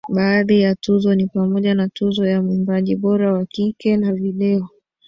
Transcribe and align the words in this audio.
Baadhi 0.09 0.59
ya 0.61 0.75
tuzo 0.75 1.15
ni 1.15 1.27
pamoja 1.27 1.75
na 1.75 1.89
Tuzo 1.89 2.25
ya 2.27 2.41
Mwimbaji 2.41 2.95
Bora 2.95 3.33
wa 3.33 3.45
Kike 3.45 3.97
na 3.97 4.13
Video 4.13 4.69